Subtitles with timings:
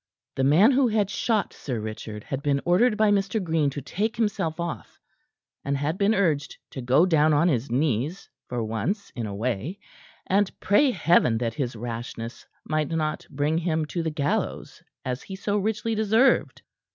[0.35, 3.37] The man who had shot Sir Richard had been ordered by Mr.
[3.43, 4.99] Green to take himself off,
[5.63, 9.77] and had been urged to go down on his knees, for once in a way,
[10.25, 15.35] and pray Heaven that his rashness might not bring him to the gallows as he
[15.35, 16.63] so richly deserved.